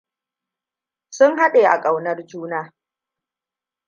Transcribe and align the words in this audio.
Sun 1.09 1.37
haɗe 1.37 1.65
a 1.67 1.81
ƙaunar 1.81 2.25
juna. 2.27 2.73